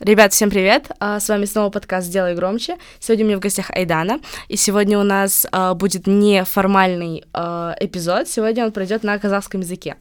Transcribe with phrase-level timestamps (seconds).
[0.00, 0.90] Ребят, всем привет!
[1.00, 2.76] А, С вами снова подкаст «Сделай громче».
[3.00, 8.28] Сегодня у меня в гостях Айдана, и сегодня у нас а, будет неформальный а, эпизод.
[8.28, 9.96] Сегодня он пройдет на казахском языке.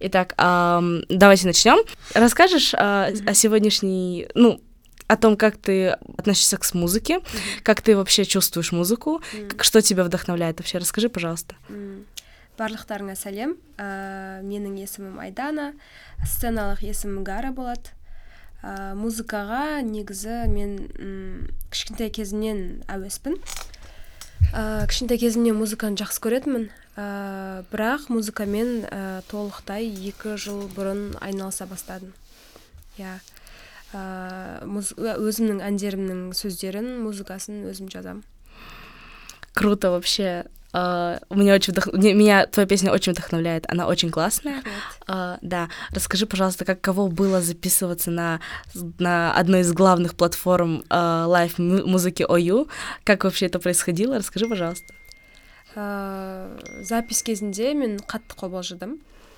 [0.00, 1.78] Итак, ам, давайте начнем.
[2.14, 4.60] Расскажешь а, о сегодняшней, ну,
[5.06, 7.20] о том, как ты относишься к музыке,
[7.62, 10.78] как ты вообще чувствуешь музыку, как- что тебя вдохновляет вообще.
[10.78, 11.54] Расскажи, пожалуйста.
[11.68, 12.04] М,
[12.58, 15.72] барлықтарыңа сәлем ә, менің есімім айдана
[16.28, 17.88] сценалық есімім гара болады
[18.65, 23.37] ә, музыкаға негізі мен м, кішкентай кезімнен әуеспін.
[24.49, 26.67] Ә, кішкентай кезімнен музыканы жақсы көретінмін.
[26.97, 32.15] Ә, бірақ музыкамен ә, толықтай екі жыл бұрын айналыса бастадым.
[32.97, 33.19] Иә.
[33.95, 38.25] Өзімнің әндерімнің сөздерін музыкасын өзім жазамын.
[39.53, 40.45] Круто вообще.
[40.77, 41.87] А, Меня очень вдох...
[41.93, 43.63] меня твоя песня очень вдохновляет.
[43.71, 44.61] Она очень классная.
[45.07, 48.41] А, да, расскажи, пожалуйста, как кого было записываться на,
[48.99, 52.67] на одной из главных платформ а, лайв му- музыки ОЮ?
[53.05, 54.17] Как вообще это происходило?
[54.17, 54.93] Расскажи, пожалуйста.
[55.75, 56.47] ә,
[56.83, 58.93] запись кезінде мен қатты қобалжыдым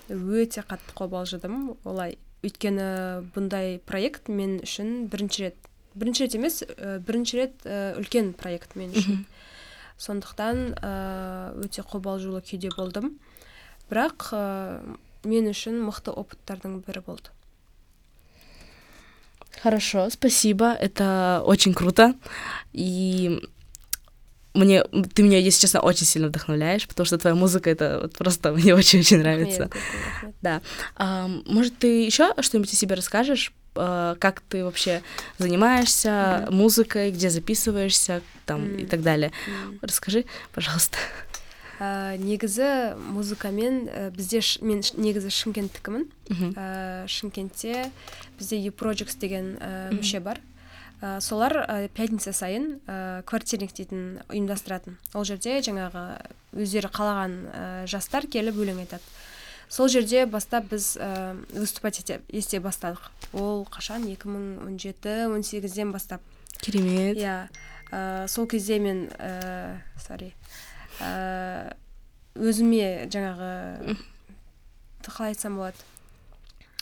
[0.10, 5.58] өте қатты қобалжыдым олай өйткені бұндай проект мен үшін бірінші рет
[5.98, 6.60] бірінші рет емес
[7.08, 7.66] бірінші рет
[7.98, 9.26] үлкен проект мен үшін
[9.99, 10.93] сондықтан ә,
[11.63, 13.19] өте қобалжулы күйде болдым
[13.91, 14.43] бірақ ә,
[15.25, 17.31] мен үшін мықты опыттардың бірі болды
[19.63, 22.15] Хорошо, спасибо, это очень круто.
[22.73, 23.41] И
[24.55, 24.83] мне,
[25.15, 28.75] ты меня, если честно, очень сильно вдохновляешь, потому что твоя музыка это вот просто мне
[28.75, 29.63] очень-очень нравится.
[29.63, 29.83] Рахмет,
[30.15, 30.37] рахмет.
[30.43, 30.63] Да.
[30.97, 33.53] А, может, ты еще что-нибудь о себе расскажешь?
[33.80, 35.02] А, Как ты вообще
[35.38, 36.56] занимаешься Мгм.
[36.58, 38.88] музыкой, где записываешься, там и М.
[38.88, 39.32] так далее?
[39.48, 39.80] М.
[39.82, 40.98] Расскажи, пожалуйста.
[41.80, 46.08] ә, негізі музыкамен ә, бізде ш- мен ш- негізі шымкенттікімін
[46.58, 47.92] ә, шымкентте
[48.40, 50.00] бізде епроджекс деген ә, Мгм.
[50.02, 50.40] мүше бар
[51.04, 56.18] ә, солар ә, пятница сайын ә, квартирник дейтін ұйымдастыратын ол жерде жаңағы
[56.58, 59.06] өздері қалаған ә, жастар келіп өлең айтады
[59.70, 63.12] сол жерде бастап біз ә, выступать ете, ете бастадық.
[63.34, 64.04] Ол қашан?
[64.08, 66.22] 2017-18-ден бастап.
[66.62, 67.18] Керемет.
[67.18, 67.50] иә.
[67.92, 70.34] Ә, сол кезде мен ә, sorry
[71.00, 71.74] ә,
[72.36, 73.98] өзіме жаңағы
[75.08, 75.78] қалай айтсам болады?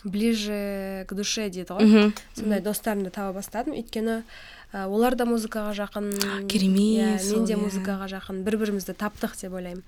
[0.06, 2.14] Ближе к душе дейді ғой.
[2.38, 3.74] Сондай достарымды таба бастадым.
[3.74, 4.24] Өйткені
[4.74, 6.10] олар да музыкаға жақын.
[6.48, 7.60] Керемет иә, мен де иә.
[7.62, 8.42] музыкаға жақын.
[8.44, 9.84] Бір бірімізді таптық деп ойлаймын.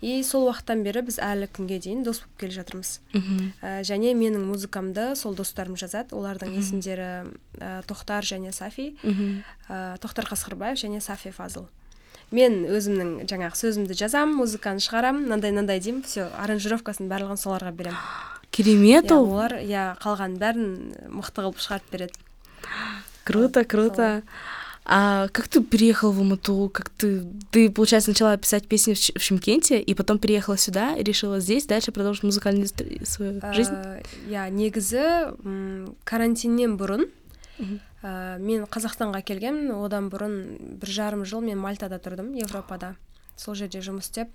[0.00, 3.00] И сол уақыттан бері біз әлі күнге дейін дос болып келе жатырмыз.
[3.62, 6.16] Ә, және менің музыкамды сол достарым жазады.
[6.16, 7.28] Олардың есімдері
[7.60, 8.96] ә, тоқтар және сафи.
[9.68, 11.68] Ә, тоқтар қасқырбаев және сафи фазыл.
[12.32, 15.26] Мен өзімнің жаңағы сөзімді жазамын музыканы шығарамын.
[15.28, 16.02] Мынандай мынандай деймін.
[16.08, 17.98] Все аранжировкасын барлығын соларға беремін.
[18.50, 19.28] Керемет иә, ол.
[19.32, 20.72] олар иә қалған бәрін
[21.12, 22.16] мықты қылып шығарып береді.
[23.24, 24.22] Круто, круто.
[24.84, 26.68] А как ты переехал в Алмату?
[26.74, 30.96] Как ты, ты, получается, начала писать песни в, Ш- в Шымкенте и потом переехала сюда
[30.96, 32.66] и решила здесь дальше продолжить музыкальную
[33.04, 33.74] свою жизнь?
[34.26, 35.38] Иә негізі
[36.04, 37.06] карантиннен бұрын.
[38.42, 39.70] Мен қазақстанға келгенмін.
[39.78, 42.96] Одан бұрын бір жарым жыл мен мальтада тұрдым европада.
[43.38, 44.34] Сол жерде жұмыс істеп.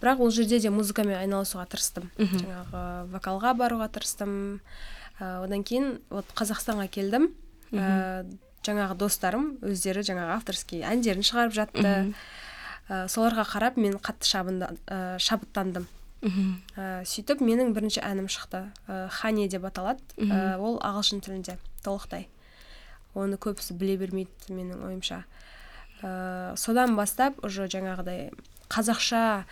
[0.00, 2.06] Бірақ ол жерде де музыкамен айналысуға тырыстым.
[2.14, 4.60] Жаңағы вокалға баруға тырыстым.
[5.18, 7.32] Одан кейін вот қазақстанға келдім.
[7.72, 8.26] Ә,
[8.66, 12.12] жаңағы достарым өздері жаңағы авторский әндерін шығарып жатты.
[12.90, 15.86] Ә, соларға қарап мен қатты шабында, ә, шабыттандым.
[16.76, 18.66] Ә, сөйтіп менің бірінші әнім шықты.
[18.88, 20.02] Ә, хани деп аталады.
[20.18, 22.28] Ә, ол ағылшын тілінде толықтай.
[23.14, 25.24] Оны көбісі біле бермейді менің ойымша.
[26.02, 28.32] Ә, содан бастап уже жаңағыдай
[28.68, 29.44] қазақша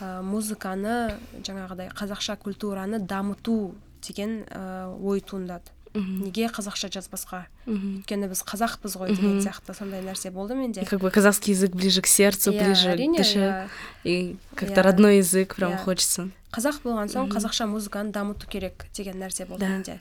[0.00, 5.70] ә, музыканы жаңағыдай қазақша культураны дамыту деген ә, ой туындады.
[5.94, 6.24] Мгм.
[6.24, 8.00] неге қазақша жазбасқа Мгм.
[8.02, 12.00] өйткені біз қазақпыз ғой деген сияқты сондай нәрсе болды менде как бы казахский язык ближе
[12.00, 13.38] к сердцу, Иә, ближе к душе.
[13.38, 13.68] иә.
[14.04, 14.84] И как-то Иә.
[14.84, 16.28] родной язык прям хочется.
[16.52, 20.00] қазақ болған соң қазақша музыканы дамыту керек деген нәрсе болды менде.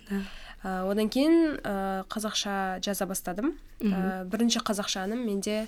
[0.64, 5.68] Ә, одан кейін ә, қазақша жаза бастадым ә, бірінші қазақша әнім менде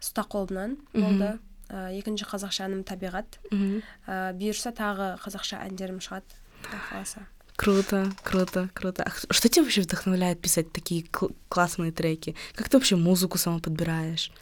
[0.00, 1.38] ұста қолымнан болды
[1.68, 6.24] ә, екінші қазақша әнім табиғат ә, бұйырса тағы қазақша әндерім шығады
[6.64, 7.20] құдай қаласа
[7.60, 9.02] Круто, круто, круто.
[9.04, 12.34] А что тебя вообще вдохновляет писать такие кл- классные треки?
[12.54, 14.32] Как ты вообще музыку сама подбираешь?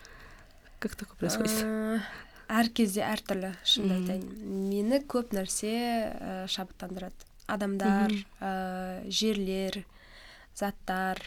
[0.79, 1.51] Как такое происходит?
[2.49, 5.73] Әр кезде әртүрлі шынымды айтайын мені көп нәрсе
[6.15, 9.83] ә, шабыттандырады адамдар ә, жерлер
[10.55, 11.21] заттар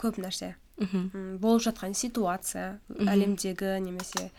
[0.00, 1.10] көп нәрсе Мгм.
[1.12, 4.30] М, болып жатқан ситуация әлемдегі немесе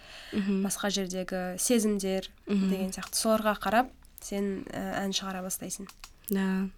[0.63, 3.91] басқа жердегі сезімдер деген сияқты соларға қарап
[4.23, 5.85] сен ә, ән шығара бастайсың
[6.29, 6.69] Да.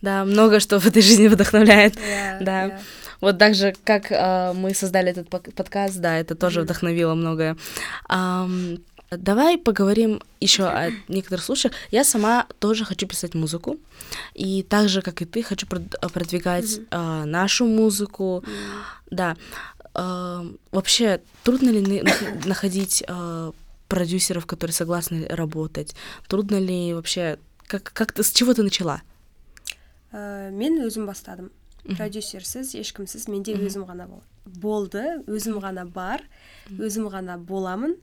[0.00, 1.96] Да, много что в этой жизни вдохновляет.
[1.96, 2.66] иә Да.
[2.68, 2.80] иә.
[3.20, 6.64] Вот так же, как а, мы создали этот подкаст, да, это тоже Мгм.
[6.66, 7.56] вдохновило многое.
[8.08, 8.78] Ам,
[9.10, 11.74] давай поговорим еще о некоторых случаях.
[11.90, 13.76] Я сама тоже хочу писать музыку,
[14.34, 16.86] и так же, как и ты, хочу прод- продвигать Мгм.
[16.92, 18.44] а, нашу музыку.
[18.46, 18.52] М,
[19.10, 19.36] Да.
[19.94, 23.50] Ам, вообще, трудно ли на- нах- находить а,
[23.88, 25.96] продюсеров, которые согласны работать?
[26.28, 27.38] Трудно ли вообще...
[27.68, 29.02] Как, как ты, с чего ты начала?
[30.12, 31.50] ә, мен өзім бастадым.
[31.88, 36.24] Продюсерсіз ешкімсіз менде өзім ғана бол болды өзім ғана бар
[36.68, 37.94] өзім ғана боламын.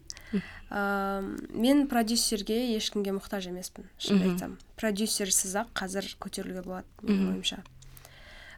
[0.69, 1.21] Ә,
[1.53, 4.55] мен продюсерге ешкімге мұқтаж емеспін шынымды айтсам.
[4.79, 7.61] Продюсерсіз ақ қазір көтерілуге болады менің ойымша.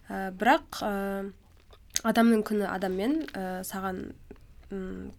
[0.07, 0.93] Ә, бірақ ә,
[2.07, 4.05] адамның күні адаммен ә, саған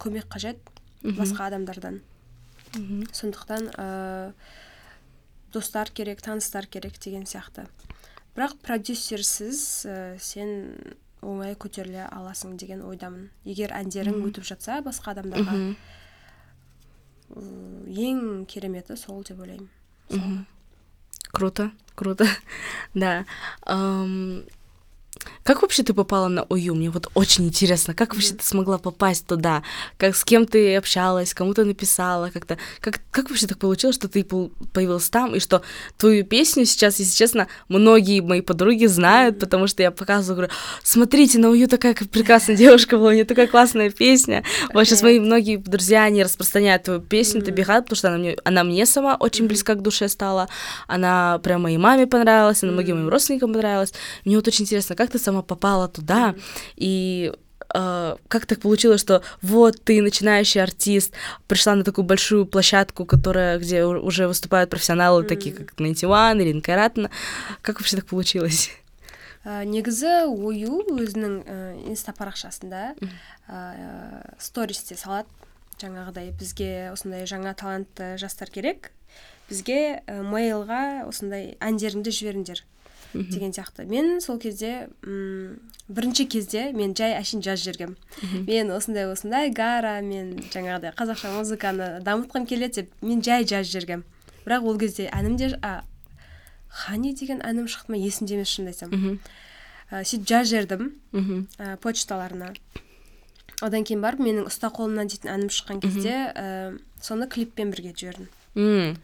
[0.01, 0.57] көмек қажет
[1.03, 2.01] басқа адамдардан.
[2.73, 4.33] Сондықтан ә,
[5.53, 7.67] достар керек таныстар керек деген сияқты
[8.35, 10.75] бірақ продюсерсіз ә, сен
[11.21, 15.57] оңай көтеріле аласың деген ойдамын егер әндерің өтіп жатса басқа адамдарға
[17.29, 20.45] ең кереметі сол деп ойлаймын.
[21.31, 22.25] Круто, круто.
[22.93, 23.25] Да.
[25.43, 26.75] Как вообще ты попала на ОЮ?
[26.75, 29.63] Мне вот очень интересно, как вообще ты смогла попасть туда?
[29.97, 34.07] Как с кем ты общалась, кому ты написала, как-то как как вообще так получилось, что
[34.07, 35.61] ты появилась там и что
[35.97, 41.39] твою песню сейчас, если честно, многие мои подруги знают, потому что я показываю, говорю, смотрите,
[41.39, 44.43] на ОЮ такая прекрасная девушка была, у нее такая классная песня.
[44.73, 47.55] Вот сейчас мои многие друзья они распространяют твою песню, ты Мгм.
[47.55, 50.47] бегат, потому что она мне она мне сама очень близка к душе стала,
[50.87, 53.93] она прям моей маме понравилась, она многим моим родственникам понравилась.
[54.25, 56.35] Мне вот очень интересно, как ты сама попала туда,
[56.75, 57.33] и
[57.73, 61.13] э, как так получилось, что вот ты начинающий артист,
[61.47, 65.65] пришла на такую большую площадку, которая, где уже выступают профессионалы, такие Мгм.
[65.65, 67.09] как Найти Уан или Кайратна.
[67.61, 68.71] Как вообще так получилось?
[69.45, 72.93] негізі ою өзінің инста парақшасында
[73.47, 73.59] ә,
[74.37, 75.31] стористе салады
[75.79, 78.91] жаңағыдай бізге осындай жаңа талантты жастар керек
[79.49, 82.63] бізге мейлға осындай әндеріңді жіберіңдер.
[83.13, 83.85] Деген сияқты.
[83.89, 85.59] Мен сол кезде м,
[85.89, 88.45] бірінші кезде мен жай әшейін жазып жібергем Мгм.
[88.47, 94.03] мен осындай осындай гара мен жаңағыдай қазақша музыканы дамытқым келеді деп мен жай жазып жібергем
[94.45, 95.81] бірақ ол кезде әнім де а,
[96.69, 97.97] хани деген әнім шықты ма?
[97.97, 99.19] есімде емес шынымды айтсам.
[99.89, 102.53] Ә, сөйтіп жазып жібердім ә, почталарына.
[103.61, 108.27] Одан кейін барып менің ұста қолымнан дейтін әнім шыққан кезде ә, соны клиппен бірге жібердім.
[108.55, 108.97] М.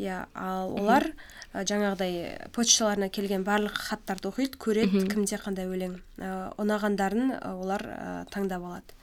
[0.00, 1.06] иә ал олар
[1.52, 6.30] ә, жаңағыдай почталарына келген барлық хаттарды оқиды көреді кімде қандай өлең ә,
[6.60, 8.96] ұнағандарын ә, олар ә, таңдап алады.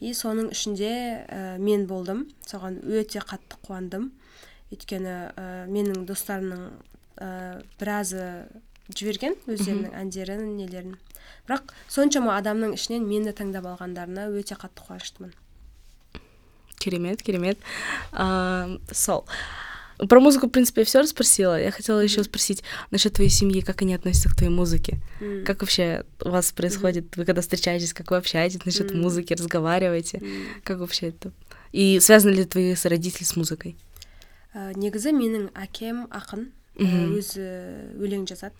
[0.00, 0.92] И соның ішінде
[1.26, 2.28] ә, мен болдым.
[2.46, 4.10] Соған өте қатты қуандым.
[4.70, 6.66] Өйткені ә, менің достарымның
[7.18, 8.46] ә, біразы
[8.94, 10.98] жіберген өздерінің әндерін нелерін.
[11.48, 15.34] Бірақ соншама адамның ішінен мені таңдап алғандарына өте қатты қуаныштымын.
[16.80, 17.58] Керемет, керемет.
[18.12, 19.26] А, Сол.
[20.09, 21.57] Про музыку, в принципе, я все расспросила.
[21.61, 24.97] Я хотела еще спросить насчет твоей семьи, как они относятся к твоей музыке.
[25.21, 27.15] М, Как вообще у вас происходит?
[27.15, 29.01] Вы когда встречаетесь, как вы общаетесь насчет Мгм.
[29.01, 30.17] музыки, разговариваете?
[30.17, 30.47] м.
[30.65, 31.31] Как вообще это?
[31.71, 33.75] И связаны ли твои с- родители с музыкой?
[34.53, 36.47] ә, негізі менің әкем ақын
[36.77, 37.15] ә, Мгм.
[37.15, 37.43] өзі
[37.99, 38.55] өлең жазады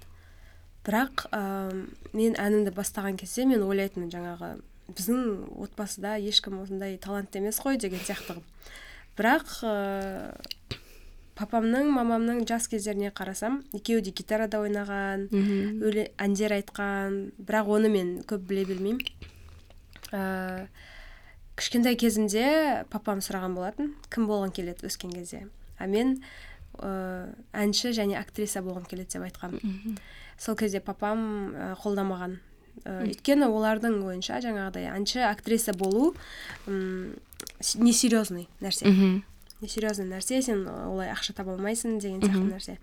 [0.86, 1.72] бірақ ә,
[2.14, 4.62] мен әнімді бастаған кезде мен ойлайтынмын жаңағы
[4.92, 8.44] біздің отбасыда ешкім осындай талантты емес қой деген сияқты қылып
[9.18, 10.36] бірақ ә,
[11.41, 15.27] папамның мамамның жас кездеріне қарасам екеуі де гитарада ойнаған
[15.81, 19.01] өле, әндер айтқан бірақ оны мен көп біле білмеймін
[20.13, 20.67] ә,
[21.57, 25.47] кішкентай кезімде папам сұраған болатын кім болғың келеді өскен кезде?
[25.79, 26.19] А мен
[26.79, 29.99] ә, әнші және актриса болғым келеді деп айтқанмын
[30.41, 32.39] сол кезде папам ә, қолдамаған.
[32.85, 36.15] Ә, өйткені олардың ойынша жаңағыдай әнші актриса болу
[36.67, 37.17] м,
[37.77, 38.87] несерьезный нәрсе.
[39.61, 42.77] Несерьезный нәрсе сен олай ақша таба алмайсың деген сияқты нәрсе.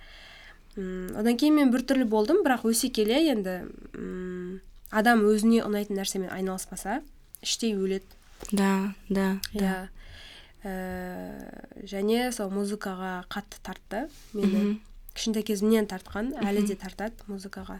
[0.77, 3.59] М, одан кейін мен біртүрлі болдым бірақ өсе келе енді
[3.93, 4.59] м,
[4.91, 7.01] адам өзіне ұнайтын нәрсемен айналыспаса
[7.41, 8.05] іштей өледі.
[8.51, 9.59] Да, да, да.
[9.59, 9.87] иә.
[10.67, 14.79] Ә, және сол музыкаға қатты тартты мені.
[15.17, 17.79] Кішкентай кезімнен тартқан әлі де тартады музыкаға.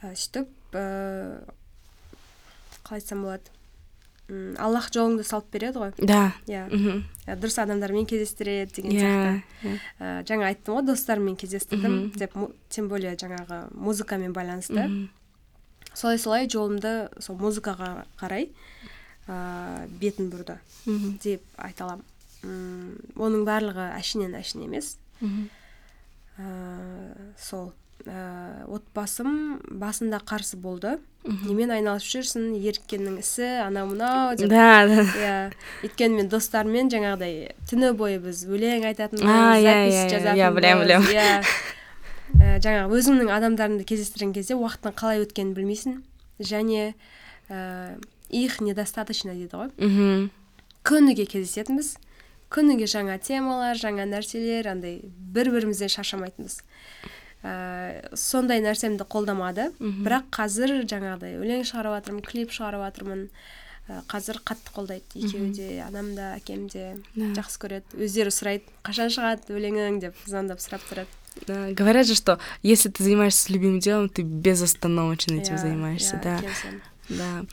[0.00, 1.44] Ә, сөйтіп ә,
[2.84, 3.52] қалай айтсам болады?
[4.58, 5.92] Аллах жолыңды салып береді ғой.
[6.04, 6.34] Да.
[6.46, 6.66] иә.
[7.26, 9.42] Ә, дұрыс адамдармен кездестіреді деген Иә, сияқты.
[9.64, 9.78] иә.
[10.00, 12.12] ә, жаңа айттым ғой достарыммен кездестірдім.
[12.16, 12.34] Деп
[12.68, 15.08] тем более жаңағы музыкамен байланысты.
[15.94, 18.50] Солай солай жолымды сол музыкаға қарай
[19.26, 20.58] ә, бетін бұрды
[21.24, 22.04] деп айта аламын.
[23.16, 24.98] Оның барлығы әшінен әшін емес.
[26.38, 27.72] Ә, сол.
[28.06, 30.98] Ә, отбасым басында қарсы болды.
[31.28, 34.48] Немен айналысып жүрсің еріккеннің ісі анау мынау деп.
[34.48, 35.02] Да да.
[35.02, 35.34] Иә
[35.84, 40.40] өйткені мен достарыммен жаңағыдай түні бойы біз өлең А, айтатынбыз иә, запись иә, иә, жазатынбыз
[40.40, 41.08] иә, білем, білем.
[41.12, 41.42] иә.
[42.38, 46.00] Ә, жаңағы өзіңнің адамдарыңды кездестірген кезде уақыттың қалай өткенін білмейсің.
[46.38, 46.94] Және
[47.50, 47.98] ә,
[48.30, 49.72] их недостаточно дейді ғой.
[49.76, 50.28] Мхм
[50.88, 51.96] күніге кездесетінбіз.
[52.48, 56.62] Күніге жаңа темалар жаңа нәрселер андай бір бірімізден шаршамайтынбыз.
[57.42, 59.70] Ә, сондай нәрсемді қолдамады.
[59.78, 63.24] Бірақ қазір жаңағыдай өлең шығарып жатырмын клип шығарып жатырмын
[63.88, 66.96] ә, қазір қатты қолдайды екеуі де анам да әкем де.
[67.14, 67.30] Да.
[67.38, 68.02] жақсы көреді.
[68.04, 70.00] Өздері сұрайды қашан шығады өлеңің?
[70.02, 71.08] деп звондап сұрап тұрады.
[71.46, 76.22] Да, говорят же, что если ты занимаешься любимым делом, ты безостановочно этим Иә, занимаешься, иә,
[76.22, 76.40] да.
[77.08, 77.44] Да.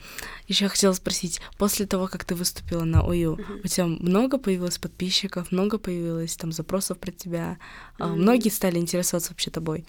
[0.48, 4.78] Еще я хотела спросить, после того, как ты выступила на ОЮ, у тебя много появилось
[4.78, 7.58] подписчиков, много появилось там запросов про тебя,
[7.98, 9.86] многие стали интересоваться вообще тобой.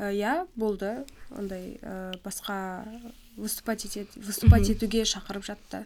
[0.00, 2.88] Ә, иә болды ондай ә, басқа
[3.36, 3.84] выступать
[4.16, 5.84] выступать етуге шақырып жатты.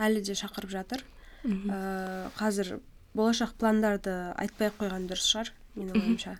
[0.00, 1.04] Әлі де шақырып жатыр.
[1.44, 2.80] Ә, қазір
[3.12, 6.38] болашақ пландарды айтпай ақ қойған дұрыс шығар менің ойымша.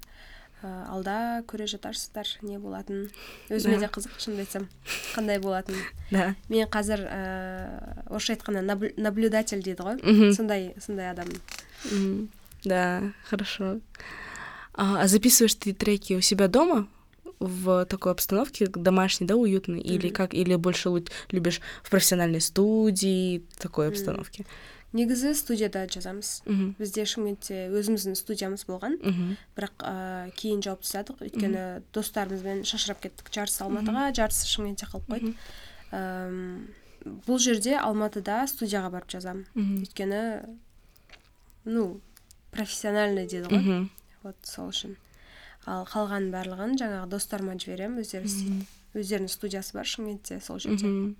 [0.64, 3.10] алда көре жатарсыздар не болатынын
[3.50, 3.88] өзіме Да.
[3.88, 4.68] де қызық шынымды айтсам
[5.16, 5.80] қандай болатынын
[6.12, 6.36] Да.
[6.50, 10.34] мен қазір ә, орысша айтқанда наблю- наблюдатель дейді ғой Мгм.
[10.34, 11.40] сондай сондай адаммын
[11.92, 12.30] Мгм.
[12.66, 13.80] Да, хорошо.
[14.74, 16.88] А, а записываешь ты треки у себя дома?
[17.40, 20.14] в такой обстановке домашней, да, уютной, или Мгм.
[20.16, 23.94] как, или больше лу- любишь в профессиональной студии, такой Мгм.
[23.94, 24.46] обстановке?
[24.95, 26.43] Негізі студияда жазамыз.
[26.47, 26.75] Мгм.
[26.79, 28.97] бізде шымкентте өзіміздің студиямыз болған.
[29.03, 29.37] Мгм.
[29.59, 31.21] бірақ ә, кейін жауып тастадық.
[31.27, 33.29] Өйткені достарымызбен шашырап кеттік.
[33.35, 35.35] Жартысы алматыға жартысы шымкентте қалып қойды
[35.95, 36.69] Әм,
[37.27, 39.45] бұл жерде алматыда студияға барып жазамын.
[39.55, 40.23] Өйткені
[41.67, 42.01] ну
[42.51, 43.91] профессиональный дейді ғой.
[44.23, 44.97] Вот сол үшін.
[45.67, 48.01] Ал қалғанын барлығын жаңағы достарыма жіберемін.
[48.03, 48.67] Өздері істейді.
[48.95, 51.15] Өздерінің студиясы бар шымкентте сол жерде.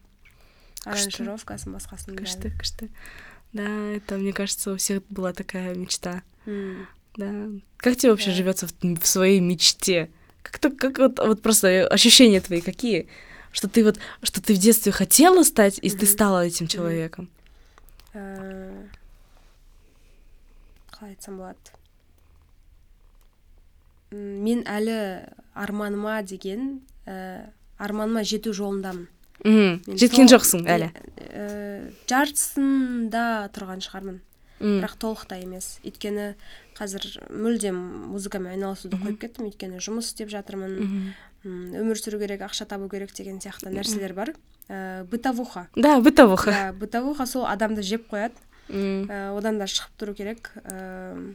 [0.85, 2.91] Аранжировкасын басқасын Кышты, кышты.
[3.55, 6.23] Да, это, мне кажется, у всех была такая мечта.
[6.45, 7.47] Да.
[7.79, 10.11] Как тебе вообще живется в, в своей мечте?
[10.43, 13.09] Как, то, как вот, вот просто ощущения твои какие?
[13.53, 17.31] Что ты вот, что ты в детстве хотела стать, и ты стала этим человеком.
[20.95, 21.75] Қалай айтсам болады
[24.15, 24.97] мен әлі
[25.59, 29.09] арманыма деген ә, арманыма жету жолындамын
[29.43, 30.93] Мен жеткен жоқсың әлі.
[32.09, 33.25] жартысында
[33.55, 34.21] тұрған шығармын.
[34.63, 35.79] Бірақ толықтай емес.
[35.85, 36.35] Өйткені
[36.79, 37.77] қазір мүлдем
[38.15, 39.49] музыкамен айналысуды қойып кеттім.
[39.51, 41.13] Өйткені жұмыс істеп жатырмын.
[41.45, 44.33] Өмір сүру керек ақша табу керек деген сияқты нәрселер бар.
[44.69, 45.67] Ә, бытовуха.
[45.77, 46.55] Да бытовуха.
[46.55, 48.39] Иә бытовуха сол адамды жеп қояды.
[48.71, 49.05] М.
[49.11, 50.53] ә, одан да шығып тұру керек.
[50.65, 51.35] Ә,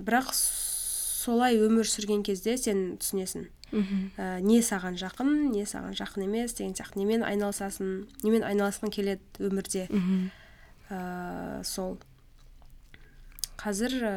[0.00, 3.46] бірақ солай өмір сүрген кезде сен түсінесің.
[3.72, 6.98] Ә, не саған жақын не саған жақын емес деген сияқты.
[6.98, 9.88] Немен айналысасың немен айналысқың келеді өмірде.
[10.90, 11.98] Ә, сол.
[13.56, 14.14] Қазір ә,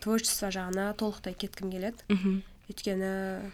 [0.00, 2.04] творчество жағына толықтай кеткім келеді.
[2.08, 2.42] Мгм.
[2.70, 3.50] өйткені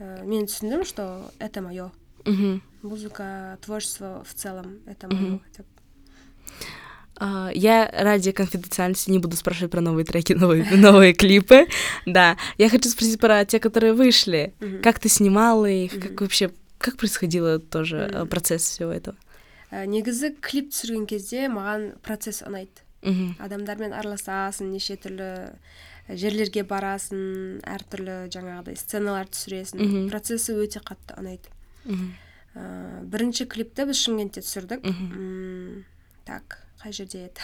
[0.00, 1.92] ә, мен түсіндім что это мое
[2.24, 2.62] Мгм.
[2.82, 5.66] музыка творчество в целом это мое деп
[7.54, 11.66] Я ради конфиденциальности не буду спрашивать про новые треки, новые, новые клипы.
[12.06, 14.52] Да, я хочу спросить про те, которые вышли.
[14.60, 14.82] Мгм.
[14.82, 15.92] Как ты снимала их?
[15.92, 16.00] Мгм.
[16.02, 18.28] Как вообще, как происходило тоже э, Мгм.
[18.28, 19.16] процесс всего этого?
[19.72, 23.36] ә, негізі клип түсірген кезде маған процесс ұнайды Мгм.
[23.40, 25.54] адамдармен араласасың неше түрлі
[26.12, 30.10] жерлерге барасың әртүрлі жаңағыдай сценалар түсіресің Мгм.
[30.10, 31.48] процесі өте қатты ұнайды
[31.86, 32.12] Мгм.
[32.54, 34.84] ә, бірінші клипті біз шымкентте түсірдік
[36.24, 37.40] так қай жерде еді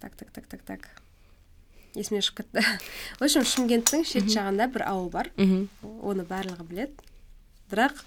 [0.00, 0.88] так так так так так.
[1.94, 2.62] Есімнен шығып кетті
[3.18, 5.30] в общем шымкенттің шет жағында бір ауыл бар.
[5.36, 6.94] Оны барлығы біледі.
[7.70, 7.98] Бірақ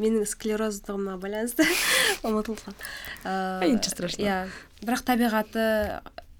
[0.00, 1.64] менің склероздығыма байланысты
[2.26, 2.88] ұмытылып қалды
[3.24, 4.26] Ә, ничего страшного.
[4.26, 4.50] иә.
[4.82, 5.64] Бірақ табиғаты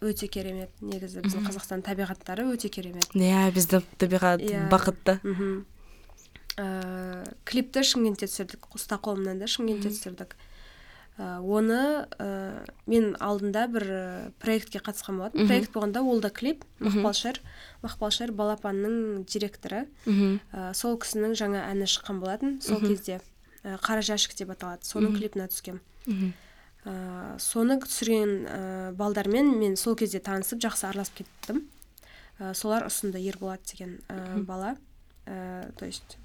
[0.02, 0.71] өте керемет.
[0.80, 3.07] Негізі біздің қазақстан табиғаттары өте керемет.
[3.14, 4.66] Иә, біздің табиғат Иә.
[4.73, 5.19] бақытты.
[5.23, 5.64] мхм
[6.59, 10.35] ә, клипті шымкентте түсірдік стокгольмнан да шымкентте түсірдік.
[11.20, 12.26] Оны ә,
[12.88, 14.02] мен алдында бір ә,
[14.40, 15.48] проектке қатысқан болатынмын.
[15.50, 16.64] Проект болғанда ол да клип.
[16.78, 17.00] Мгм.
[17.02, 17.40] мақпалшар
[17.82, 19.86] мақпалшар балапанның директоры.
[20.52, 22.60] Ә, сол кісінің жаңа әні шыққан болатын.
[22.62, 23.20] Сол кезде
[23.64, 24.82] ә, қара жәшік деп аталады.
[24.88, 26.32] Соның клипіне түскем Мгм.
[26.86, 31.66] ә, соны түсірген ә, балдармен мен сол кезде танысып жақсы араласып кеттім.
[32.40, 34.76] Ә, солар ұсынды ерболат деген ә, бала.
[35.26, 36.16] Ә, то есть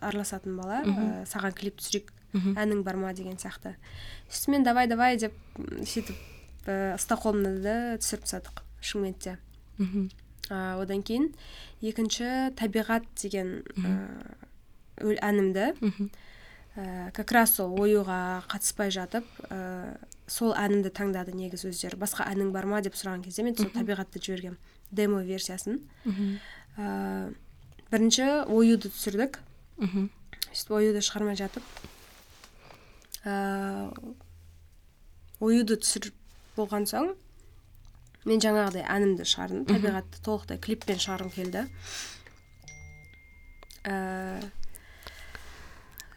[0.00, 0.82] араласатын бала.
[0.82, 2.10] Ә, саған клип түсірейік.
[2.34, 3.12] Әнің бар ма?
[3.14, 3.76] деген сияқты.
[4.30, 6.16] Үстімен давай давай деп сөйтіп
[6.66, 9.38] ә, стокгольмда түсіріп тастадық шымкентте.
[9.78, 10.10] Мгм.
[10.50, 11.32] ә, одан кейін
[11.82, 13.94] екінші табиғат деген ә,
[15.00, 16.10] әнімді мхм
[16.76, 21.96] ә, как раз сол оюға қатыспай жатып ә, сол әнімді таңдады негізі өздері.
[21.96, 22.82] Басқа әнің бар ма?
[22.82, 24.58] деп сұраған кезде мен сол табиғатты жібергенмін
[24.90, 25.80] демо версиясын.
[26.04, 26.38] Мхм
[26.76, 27.34] ә,
[27.90, 29.40] бірінші оюды түсірдік.
[29.78, 30.10] Мхм
[30.52, 31.62] сөйтіп оюды шығармай жатып
[35.44, 36.14] оюды түсіріп
[36.56, 37.14] болған соң
[38.28, 39.64] мен жаңағыдай әнімді шығардым.
[39.68, 41.64] Табиғатты толықтай клиппен шығарғым келді.
[43.84, 44.40] Ә,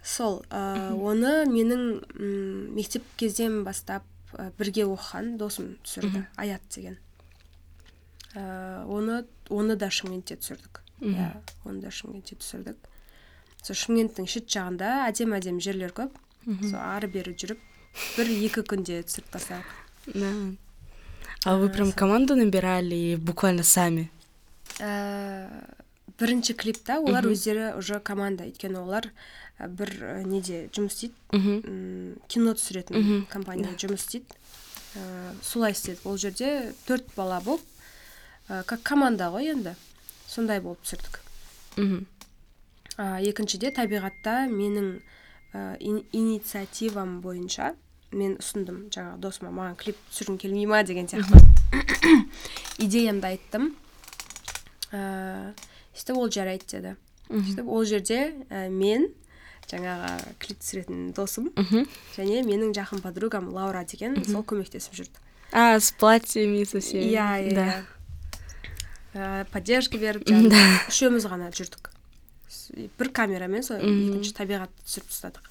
[0.08, 6.24] сол ә, оны менің мектеп кезден бастап ә, бірге оқыған досым түсірді.
[6.40, 6.96] Аят деген.
[8.36, 10.84] Ә, оны оны да шымкентте түсірдік.
[11.02, 11.34] Иә
[11.66, 12.80] оны да шымкентте түсірдік.
[13.64, 16.16] Сол шымкенттің шет жағында әдемі әдемі жерлер көп.
[16.48, 17.60] Сол ары бері жүріп
[18.16, 19.68] бір екі күнде түсіріп тастадық.
[20.14, 20.32] Да.
[21.46, 24.10] А вы прям команду набирали буквально сами?
[24.80, 25.48] ә,
[26.20, 28.46] бірінші клипта олар өздері уже команда.
[28.46, 29.12] Өйткені олар
[29.60, 32.16] ә, бір неде жұмыс істейді.
[32.28, 34.38] Кино түсіретін компания жұмыс істейді.
[35.44, 37.62] Солай істедік ол жерде төрт бала болып
[38.48, 39.76] как команда ғой енді.
[40.28, 41.20] Сондай болып түсірдік.
[41.78, 42.06] Мгм.
[42.98, 45.02] ә, екіншіде табиғатта менің
[45.54, 47.74] ә, ин- инициативам бойынша
[48.12, 48.88] мен ұсындым.
[48.94, 51.42] Жаңағы досыма маған клип түсіргің келмей ма деген сияқты.
[52.78, 53.72] Идеямды айттым.
[54.92, 55.54] Ә,
[55.98, 56.96] сөйтіп ол жарайды деді.
[57.30, 59.10] Сөйтіп ол жерде ә, мен
[59.68, 61.50] жаңағы клип түсіретін досым
[62.16, 65.20] және менің жақын подругам лаура деген сол көмектесіп жүрді.
[65.52, 67.04] А, с платьями со всеми.
[67.12, 67.84] иә иә Да.
[69.14, 69.46] иә.
[69.52, 71.90] Поддержка беріп жаңағы үшеуміз ғана жүрдік.
[72.99, 74.09] бір камерамен сол Мгм.
[74.17, 75.45] екінші табиғатты түсіріп тастадық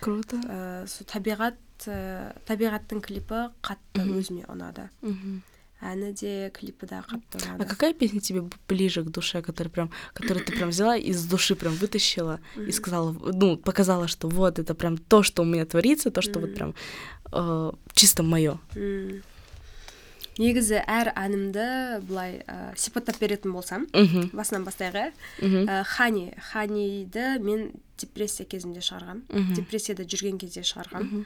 [0.00, 0.36] Круто.
[0.36, 5.42] ә, сол табиғат ә, табиғаттың клипі қатты өзіме ұнады Мгм.
[5.82, 9.70] әні де клипі де қатты А ұнады какая песня тебе б- ближе к душе, которая
[9.70, 14.28] прям, которую ты прям взяла и из души прям вытащила и сказала, ну, показала, что
[14.28, 16.74] вот это прям то, что у меня творится, то, что вот прям
[17.32, 18.58] э, чисто мое.
[20.41, 21.65] Негізі әр әнімді
[22.09, 24.31] былай ә, сипаттап беретін болсам Мгм.
[24.33, 25.11] басынан бастайық иә.
[25.69, 26.33] Ә, хани.
[26.51, 29.53] Ханиді мен депрессия кезінде шығарғам Мгм.
[29.53, 31.25] депрессияда жүрген кезде шығарғам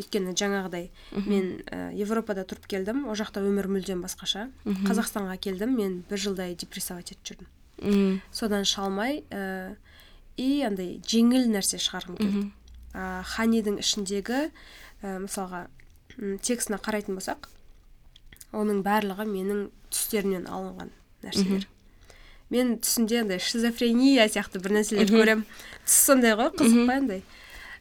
[0.00, 0.90] өйткені жаңағыдай
[1.26, 4.50] мен ә, европада тұрып келдім ол жақта өмір мүлдем басқаша.
[4.66, 7.46] Қазақстанға келдім мен бір жылдай депрессовать етіп
[7.78, 8.20] жүрдім.
[8.32, 9.76] Содан шалмай ә,
[10.36, 12.50] и андай жеңіл нәрсе шығарғым келді.
[12.96, 14.50] Ә, ханидің ішіндегі
[15.02, 15.66] ә, мысалға
[16.42, 17.48] текстіне қарайтын болсақ
[18.54, 20.92] оның барлығы менің түстерімнен алынған
[21.24, 21.66] нәрселер.
[22.50, 25.46] Мен түсінде андай шизофрения сияқты бір нәрселер көремін.
[25.86, 27.22] Түс сондай ғой қызық па андай?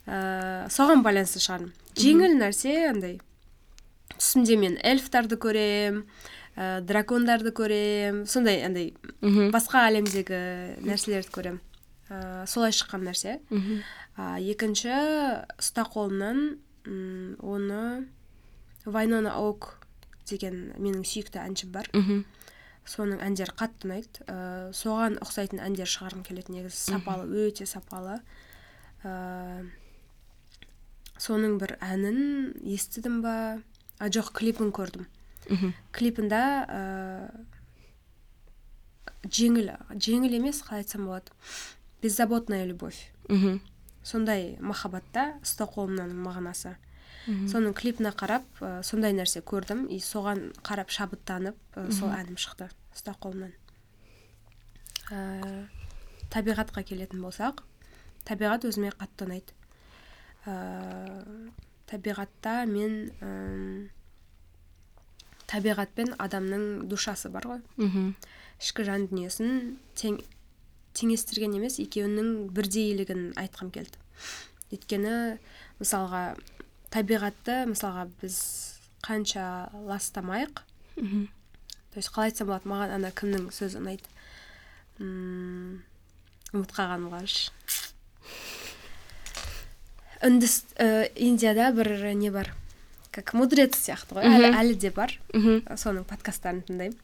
[0.05, 0.17] Ә,
[0.73, 3.19] соған байланысты шығардым жеңіл нәрсе андай.
[4.15, 6.03] Түсімде мен эльфтарды көрем
[6.57, 8.93] ә, дракондарды көрем сондай андай
[9.53, 10.41] басқа әлемдегі
[10.85, 11.61] нәрселерді көрем
[12.09, 13.39] ә, солай шыққан нәрсе.
[14.15, 14.93] А, екінші
[15.59, 16.57] ұста қолымнан
[17.41, 18.07] оны
[18.85, 19.84] вайнона ок
[20.29, 22.23] деген менің сүйікті әншім бар Мгм.
[22.85, 24.35] соның әндері қатты ұнайды ә,
[24.77, 28.19] соған ұқсайтын әндер шығарғым келеді негізі сапалы өте сапалы
[29.03, 29.65] ә,
[31.17, 33.35] соның бір әнін естідім ба
[33.99, 35.05] а жоқ клипін көрдім
[35.49, 35.73] Мгм.
[35.93, 37.29] клипінде ә,
[39.25, 41.33] жеңіл жеңіл емес қалай айтсам болады
[42.03, 43.59] беззаботная любовь Мгм.
[44.03, 46.75] сондай махаббатта ұста қолымнан мағынасы.
[47.25, 49.87] Соның клипіне қарап ә, сондай нәрсе көрдім.
[49.89, 53.53] И соған қарап шабыттанып ә, сол әнім шықты ұста қолымнан
[55.11, 55.67] ә,
[56.33, 57.63] табиғатқа келетін болсақ
[58.25, 59.53] табиғат өзіме қатты ұнайды.
[60.49, 60.55] Ә,
[61.89, 63.89] табиғатта мен м,
[65.49, 67.61] табиғат пен адамның душасы бар ғой.
[67.77, 68.15] Мгм.
[68.61, 70.21] ішкі жан дүниесін тең,
[70.95, 73.99] теңестірген емес екеуінің бірдейлігін айтқым келді.
[74.71, 75.37] Өйткені
[75.81, 76.23] мысалға
[76.95, 78.39] табиғатты мысалға біз
[79.05, 80.63] қанша ластамайық.
[80.95, 81.27] Мгм.
[81.91, 84.07] то есть қалай айтсам болады маған ана кімнің сөзі ұнайды
[84.99, 85.81] М,
[86.55, 87.51] ұмытып қалғаным қарашы
[90.25, 92.53] үндіс ә, индияда бір не бар?
[93.11, 94.25] Как мудрец сияқты ғой.
[94.27, 95.11] Әлі, әлі де бар.
[95.33, 95.67] Мгм.
[95.75, 96.97] соның подкасттарын тыңдаймын.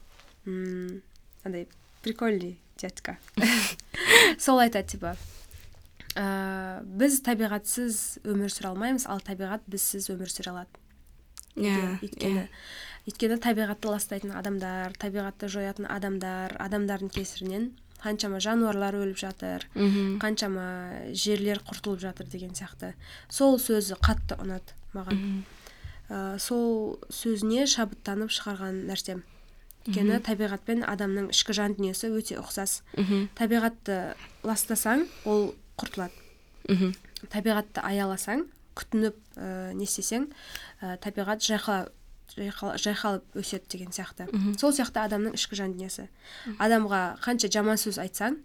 [0.47, 1.01] М,
[1.45, 1.67] андай
[2.01, 3.17] прикольный дядька
[4.39, 5.15] сол айтады типа
[6.15, 10.81] ә, біз табиғатсыз өмір сүре алмаймыз ал табиғат бізсіз өмір сүре алады.
[11.55, 12.47] Иә, өйткені
[13.09, 17.71] өйткені табиғатты ластайтын адамдар табиғатты жоятын адамдар адамдардың кесірінен
[18.01, 20.19] қаншама жануарлар өліп жатыр Мгм.
[20.21, 22.93] қаншама жерлер құртылып жатыр деген сияқты.
[23.29, 25.17] Сол сөзі қатты ұнады маған.
[25.17, 25.43] Мгм.
[26.09, 29.21] ә, сол сөзіне шабыттанып шығарған нәрсем.
[29.85, 32.81] Өйткені табиғат пен адамның ішкі жан дүниесі өте ұқсас.
[32.97, 36.27] Мхм табиғатты ластасаң ол құртылады.
[36.69, 36.93] Мхм.
[37.31, 38.45] Табиғатты аяласаң
[38.77, 40.29] күтініп ә, не істесең
[40.81, 41.89] ә, табиғат жайқала
[42.31, 44.29] жайқалып өседі деген сияқты.
[44.31, 44.57] Мгм.
[44.57, 46.07] сол сияқты адамның ішкі жан дүниесі.
[46.63, 48.39] Адамға қанша жаман сөз айтсаң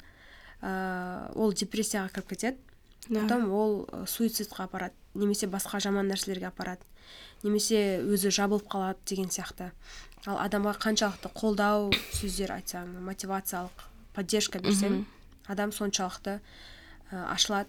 [0.62, 2.58] ә, ол депрессияға кіріп кетеді.
[3.08, 3.20] Да.
[3.22, 6.82] потом ол суицидқа апарады немесе басқа жаман нәрселерге апарады
[7.44, 9.70] немесе өзі жабылып қалады деген сияқты.
[10.26, 15.04] Ал адамға қаншалықты қолдау сөздер айтсаң мотивациялық поддержка берсең
[15.46, 16.40] адам соншалықты
[17.10, 17.68] ашылады.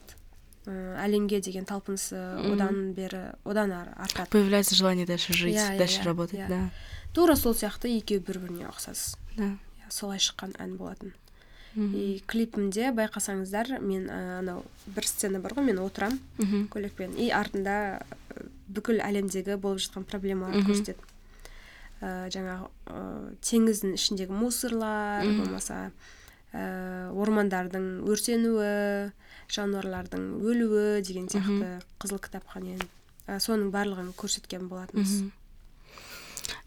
[0.67, 2.17] Ә, әлемге деген талпынысы
[2.53, 4.29] одан бері одан ары артады.
[4.31, 6.47] Появляется желание дальше жить, Иә, иә, дальше иә, работать, иә.
[6.49, 6.69] да.
[7.13, 9.15] тура сол сияқты екеуі бір біріне ұқсас.
[9.37, 9.55] Да.
[9.89, 11.13] Солай шыққан ән болатын.
[11.77, 16.67] И клипімде байқасаңыздар мен анау бір сцена бар ғой мен отырам Мгм.
[16.73, 18.01] көйлекпен и артында
[18.33, 20.97] ә, бүкіл әлемдегі болып жатқан проблемаларды көрсетеді.
[22.01, 25.91] Ә, жаңағы ә, теңіздің ішіндегі мусорлар болмаса
[26.56, 29.12] ормандардың өртенуі
[29.52, 32.76] жануарлардың өлуі деген сияқты қызыл кітапқа не
[33.26, 35.32] ә, соның барлығын көрсеткен болатынбыз Мгм.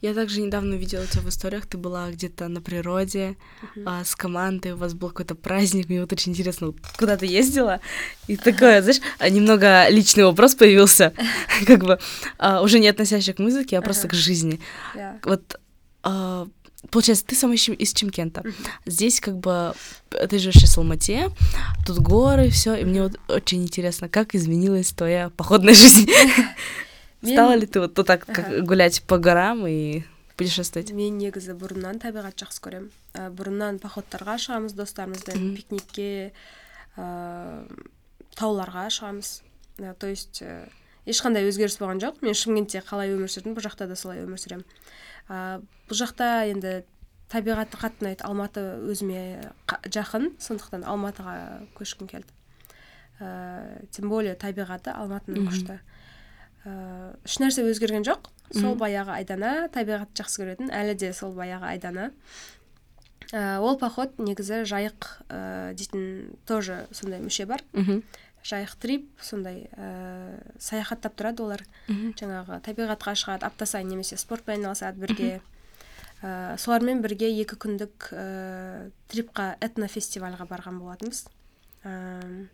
[0.02, 3.38] Я также недавно видела тебя в историях, ты была где-то на природе
[3.86, 7.26] а, с командой, у вас был какой-то праздник, мне вот очень интересно, вот куда ты
[7.26, 7.80] ездила?
[8.28, 11.14] И такое, знаешь, а, немного личный вопрос появился,
[11.66, 12.00] как бы
[12.38, 14.16] а, уже не относящий к музыке, а просто Ага.
[14.16, 14.60] к жизни.
[14.96, 15.20] Иә.
[15.24, 15.60] Вот
[16.03, 17.95] получается, ты сама из.
[18.03, 18.55] Мгм.
[18.87, 19.75] Здесь как бы
[20.11, 21.31] ты живешь в Алмате,
[21.87, 26.11] тут горы, все, и мне вот очень интересно, как изменилась твоя походная жизнь.
[27.23, 28.27] Стала ли ты вот, так
[28.65, 30.05] гулять по горам и
[30.41, 30.91] путешествовать?
[30.97, 32.89] мен негізі бұрыннан табиғат жақсы көремін
[33.37, 36.33] бұрыннан походтарға шығамыз достарымызбен пикникке
[38.41, 39.43] тауларға шығамыз
[40.01, 40.65] то есть ә,
[41.05, 44.65] ешқандай өзгеріс болған жоқ мен шымкентте қалай өмір сүрдім бұл жақта да солай өмір сүремін
[45.31, 46.81] ә, бұл жақта енді
[47.31, 48.25] табиғаты қатты ұнайды.
[48.27, 49.21] Алматы өзіме
[49.71, 50.33] қа- жақын.
[50.43, 51.35] Сондықтан алматыға
[51.79, 52.35] көшкім келді.
[53.21, 55.79] Ә, тем более табиғаты алматының күшті.
[56.67, 56.73] Ә,
[57.25, 58.31] ешнәрсе өзгерген жоқ.
[58.51, 60.73] Сол баяғы айдана табиғатты жақсы көретін.
[60.75, 62.11] Әлі де сол баяғы айдана.
[63.31, 67.63] Ә, ол поход негізі жайық ә, дейтін тоже сондай мүше бар.
[67.73, 68.03] Мгм.
[68.47, 71.65] Жайық трип сондай ә, саяхаттап тұрады олар.
[72.17, 75.41] Жаңағы табиғатқа шығады апта сайын немесе спортпен айналысады бірге.
[76.23, 81.27] Ә, солармен бірге екі күндік ә, трипқа этнофестивальға барған болатынбыз.
[81.85, 82.49] Ә,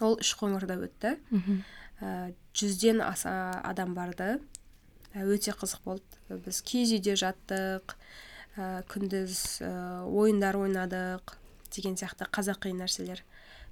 [0.00, 1.16] ол үшқоңырда өтті.
[2.00, 4.40] Ә, жүзден аса адам барды.
[5.14, 6.04] Өте қызық болды.
[6.28, 7.96] Біз киіз үйде жаттық.
[8.58, 11.34] Ә, күндіз ә, ойындар ойнадық
[11.74, 13.22] деген сияқты қазақи нәрселер.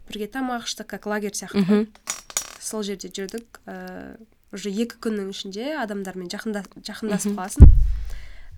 [0.08, 1.62] Бірге тамақ іштік как лагерь сияқты.
[1.66, 1.86] Ғой.
[2.60, 3.60] Сол жерде жүрдік.
[3.66, 4.16] Ә,
[4.52, 7.70] уже екі күннің ішінде адамдармен жақында, жақындасып қаласың.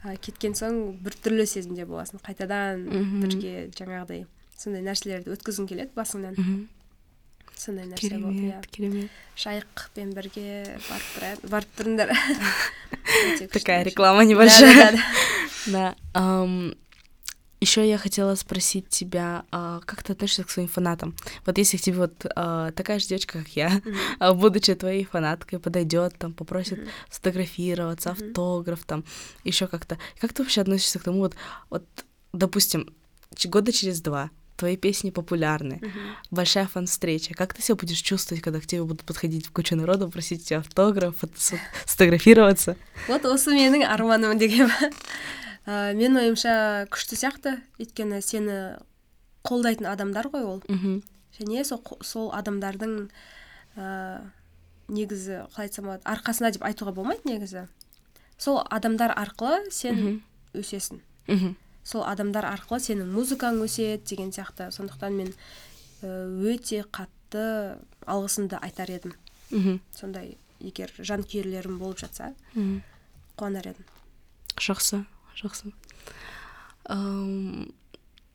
[0.05, 2.21] Ә, кеткен соң біртүрлі сезімде боласың.
[2.23, 3.21] Қайтадан Мгм.
[3.25, 4.27] бірге жаңағыдай
[4.59, 6.37] сондай нәрселерді өткізгің келеді басыңнан.
[7.59, 8.61] Сондай нәрсе болды иә.
[8.71, 12.13] Керемет, жайықпен бірге барып барып тұрыңдар.
[13.53, 14.95] Такая реклама небольшая.
[15.67, 15.95] Да.
[17.61, 21.15] Еще я хотела спросить тебя, а, как ты относишься к своим фанатам?
[21.47, 23.83] Вот если к тебе вот а, такая же девочка, как я,
[24.21, 26.89] а, будучи твоей фанаткой, подойдет, там, попросит Мгм.
[27.11, 28.29] сфотографироваться, Мгм.
[28.29, 29.05] автограф, там,
[29.45, 29.99] еще как-то.
[30.21, 31.35] Как ты вообще относишься к тому, вот,
[31.71, 31.85] вот
[32.33, 32.95] допустим,
[33.47, 36.17] года через два твои песни популярны, Мгм.
[36.33, 37.35] большая фан-встреча.
[37.35, 41.17] Как ты себя будешь чувствовать, когда к тебе будут подходить куча народу, просить тебя автограф,
[41.19, 42.77] фото- сфо- сфотографироваться?
[43.09, 44.69] вот осы менің арманым деген
[45.69, 46.55] ә, менің ойымша
[46.93, 48.57] күшті сияқты өйткені сені
[49.45, 51.03] қолдайтын адамдар ғой ол Мгм.
[51.39, 53.11] және сол, сол адамдардың
[53.77, 53.87] ә,
[54.89, 57.67] негізі қалай айтсам болады арқасына деп айтуға болмайды негізі
[58.39, 60.21] сол адамдар арқылы сен Мгм.
[60.55, 61.55] өсесің Мгм.
[61.85, 65.33] сол адамдар арқылы сенің музыкаң өседі деген сияқты сондықтан мен
[66.03, 66.09] ә,
[66.55, 69.15] өте қатты алғысымды айтар едім
[69.51, 69.81] Мгм.
[69.95, 72.83] сондай егер жанкүйерлерім болып жатса Мгм.
[73.37, 73.85] қуанар едім
[74.59, 75.05] Жақсы,
[75.43, 75.73] жақсы.
[76.85, 77.73] Ам,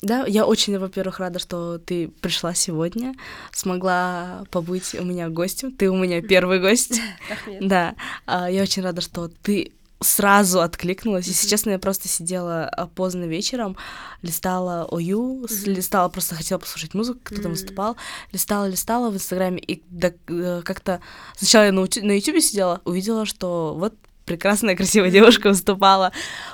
[0.02, 3.14] Да, я очень, во-первых, рада, что ты пришла сегодня,
[3.54, 5.72] смогла побыть у меня гостем.
[5.72, 7.00] Ты у меня первый гость.
[7.62, 9.72] Да, а, я очень рада, что ты
[10.04, 11.28] сразу откликнулась.
[11.28, 13.78] Если честно, я просто сидела а, поздно вечером,
[14.22, 17.96] листала ОЮ, листала, просто хотела послушать музыку, кто там выступал,
[18.34, 21.00] листала, листала в Инстаграме, и э, как-то
[21.38, 23.94] сначала я на Ютубе сидела, увидела, что вот
[24.26, 26.12] прекрасная, красивая девушка выступала.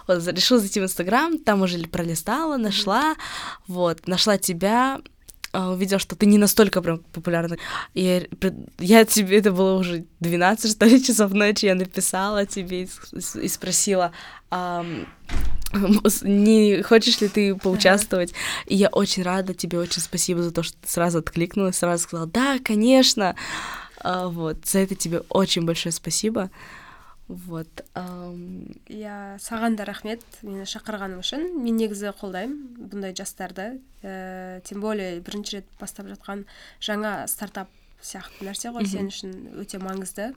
[0.08, 3.15] Вот, решила зайти в Инстаграм, там уже ли- пролистала, нашла,
[3.67, 4.99] вот, нашла тебя,
[5.51, 7.58] а, увидела, что ты не настолько прям популярна.
[7.95, 8.29] И
[8.79, 14.12] я, тебе, это было уже 12, что ли, часов ночи, я написала тебе и, спросила,
[16.23, 18.34] не хочешь ли ты поучаствовать?
[18.65, 22.27] И я очень рада, тебе очень спасибо за то, что ты сразу откликнулась, сразу сказала,
[22.27, 23.36] да, конечно.
[24.01, 26.49] А, вот, за это тебе очень большое спасибо.
[27.30, 27.84] Вот
[28.89, 31.44] иә саған да рахмет мені шақырғаның үшін.
[31.62, 33.78] Мен негізі қолдаймын бұндай жастарды.
[34.02, 36.48] Ә, тем более бірінші рет бастап жатқан
[36.82, 37.70] жаңа стартап
[38.02, 38.89] сияқты нәрсе ғой.
[38.89, 40.32] Сен үшін өте маңызды.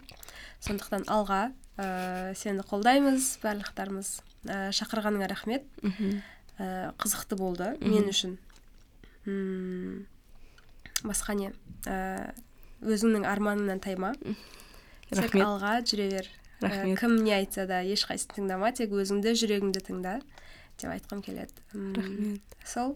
[0.61, 4.13] Сондықтан алға ә, сені қолдаймыз барлықтарымыз.
[4.45, 5.65] Ә, шақырғаныңа рахмет.
[6.61, 8.37] Ә, қызықты болды мен үшін.
[9.25, 10.05] М
[11.03, 11.55] басқа не?
[11.89, 12.35] Ә,
[12.85, 14.13] өзіңнің арманыңнан тайма.
[15.09, 16.29] Тек алға жүре бер.
[16.62, 20.20] рахмет кім не айтса да ешқайсысын тыңдама тек өзіңді жүрегіңді тыңда
[20.82, 22.96] деп айтқым келеді рахмет сол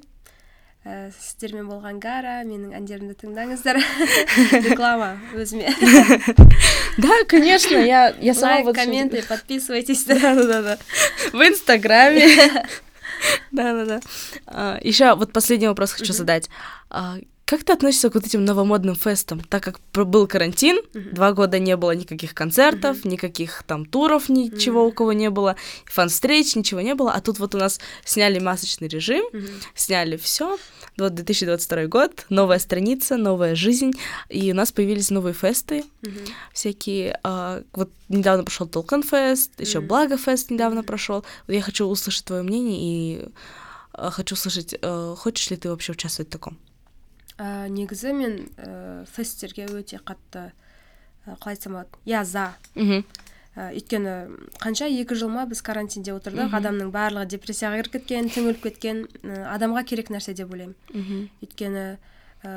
[0.86, 3.78] ә, сіздермен болған гара менің әндерімді тыңдаңыздар
[4.66, 5.70] реклама өзіме
[6.98, 10.78] да конечно я я сама лайк комменты подписывайтесь да да да
[11.32, 12.28] в инстаграме
[13.52, 16.50] да да да еще вот последний вопрос хочу задать
[16.90, 19.41] а, как ты относишься к вот этим новомодным фестам?
[19.41, 21.15] Так как был карантин, uh-huh.
[21.15, 23.09] два года не было никаких концертов, uh-huh.
[23.09, 24.89] никаких там туров, ничего uh-huh.
[24.89, 25.55] у кого не было,
[25.85, 29.49] фан-встреч, ничего не было, а тут вот у нас сняли масочный режим, uh-huh.
[29.77, 30.59] сняли все.
[30.99, 33.93] Вот 2022 год, новая страница, новая жизнь,
[34.29, 36.29] и у нас появились новые фесты, uh-huh.
[36.53, 37.21] всякие.
[37.23, 39.87] А, вот недавно прошел Толкан фест, еще uh-huh.
[39.87, 41.25] Благо фест недавно прошел.
[41.47, 43.29] Я хочу услышать твое мнение и
[43.93, 46.59] а, хочу услышать, а, хочешь ли ты вообще участвовать в таком?
[47.39, 50.51] Ә, негізі мен ә, фесттерге өте қатты
[51.27, 52.53] ә, қалай айтсам болады иә за.
[52.75, 53.05] Мхм
[53.57, 54.15] ә, өйткені
[54.61, 59.47] қанша екі жыл ма біз карантинде отырдық адамның барлығы депрессияға кіріп кеткен түңіліп кеткен ә,
[59.57, 60.77] адамға керек нәрсе деп ойлаймын.
[61.43, 61.85] Өйткені
[62.45, 62.53] ә,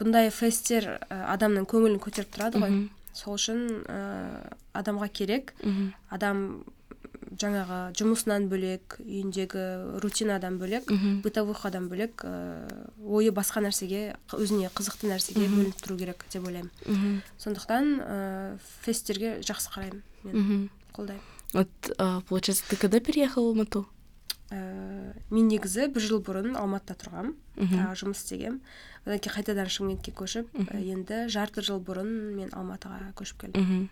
[0.00, 2.88] бұндай фесттер ә, адамның көңілін көтеріп тұрады ғой.
[3.16, 4.00] Сол үшін ә,
[4.74, 5.54] адамға керек.
[6.10, 6.64] Адам
[7.36, 10.88] жаңағы жұмысынан бөлек үйіндегі рутинадан бөлек
[11.24, 12.66] бытовухадан бөлек ә,
[13.04, 17.22] ойы басқа нәрсеге өзіне қызықты нәрсеге бөлініп тұру керек деп ойлаймын.
[17.38, 20.70] Сондықтан ә, фесттерге жақсы қараймын мен.
[20.92, 21.22] Қолдаймын.
[21.52, 21.68] Вот
[21.98, 23.86] а, получается ты когда переехал в алмату?
[24.50, 27.34] Ә, мен негізі бір жыл бұрын алматыда тұрғанмын
[27.98, 28.60] жұмыс істегенмін
[29.06, 30.46] одан кейін қайтадан шымкентке көшіп
[30.76, 33.88] енді жарты жыл бұрын мен алматыға көшіп келдім.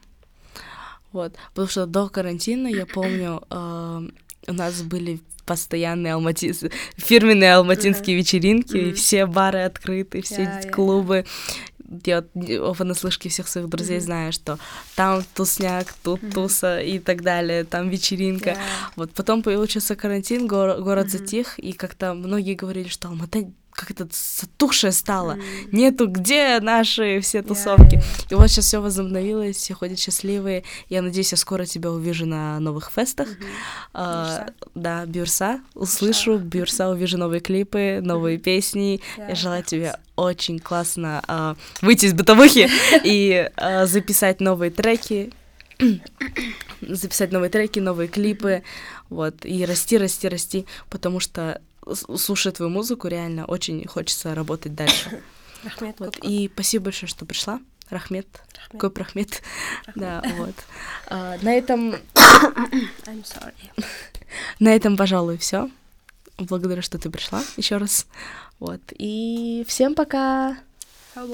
[1.15, 4.09] Вот, потому что до карантина, я помню, э,
[4.49, 6.53] у нас были постоянные алмати...
[6.97, 8.21] фирменные алматинские uh-huh.
[8.21, 8.93] вечеринки, uh-huh.
[8.95, 11.25] все бары открыты, все yeah, клубы.
[11.85, 12.27] Yeah.
[12.59, 14.01] Я понаслышке всех своих друзей uh-huh.
[14.01, 14.59] знаю, что
[14.97, 16.33] там тусняк, тут uh-huh.
[16.33, 18.51] туса и так далее, там вечеринка.
[18.51, 18.59] Yeah.
[18.97, 21.19] Вот потом появился карантин, гор- город uh-huh.
[21.19, 23.49] затих, и как-то многие говорили, что Алмата
[23.85, 25.39] как-то затухшее стало.
[25.73, 27.97] Нету где наши все тусовки.
[27.97, 28.27] Yeah, yeah.
[28.31, 30.65] И вот сейчас все возобновилось, все ходят счастливые.
[30.89, 33.29] Я надеюсь, я скоро тебя увижу на новых фестах.
[33.29, 33.47] Mm-hmm.
[33.95, 35.61] А, да, Бюрса.
[35.75, 36.43] Услышу yeah.
[36.43, 38.43] Бюрса, увижу новые клипы, новые mm-hmm.
[38.43, 39.01] песни.
[39.17, 42.69] Yeah, я желаю тебе очень классно а, выйти из бытовухи
[43.05, 45.33] и а, записать новые треки.
[46.81, 48.63] записать новые треки, новые клипы,
[49.11, 51.61] вот, и расти, расти, расти, потому что
[51.93, 55.23] слушая твою музыку, реально очень хочется работать дальше.
[55.65, 55.97] Рахмет.
[55.99, 56.19] Вот.
[56.23, 57.61] И спасибо большое, что пришла.
[57.91, 58.27] Рахмет.
[58.55, 58.73] Рахмет.
[58.73, 59.43] Какой прохмет.
[59.95, 60.55] Да, вот.
[61.09, 61.91] А, на этом...
[62.15, 63.55] I'm sorry.
[64.59, 65.71] на этом, пожалуй, все.
[66.39, 68.07] Благодарю, что ты пришла еще раз.
[68.59, 68.81] Вот.
[68.99, 70.57] И всем пока.